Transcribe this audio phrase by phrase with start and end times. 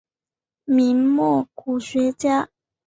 [0.65, 2.49] 明末古文家。